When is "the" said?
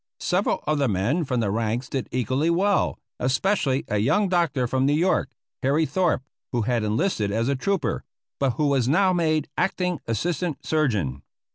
0.79-0.87, 1.41-1.51